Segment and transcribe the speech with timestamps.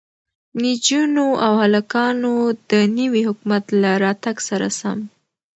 [0.61, 2.31] نجونو او هلکانو
[2.69, 4.99] د نوي حکومت له راتگ سره سم